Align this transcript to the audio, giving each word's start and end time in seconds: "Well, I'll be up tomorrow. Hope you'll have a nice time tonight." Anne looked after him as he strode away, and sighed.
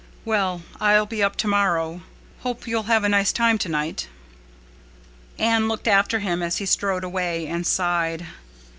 "Well, 0.25 0.63
I'll 0.79 1.05
be 1.05 1.21
up 1.21 1.35
tomorrow. 1.35 2.01
Hope 2.39 2.65
you'll 2.65 2.87
have 2.89 3.03
a 3.03 3.09
nice 3.09 3.31
time 3.31 3.59
tonight." 3.59 4.07
Anne 5.37 5.67
looked 5.67 5.87
after 5.87 6.17
him 6.17 6.41
as 6.41 6.57
he 6.57 6.65
strode 6.65 7.03
away, 7.03 7.45
and 7.45 7.67
sighed. 7.67 8.25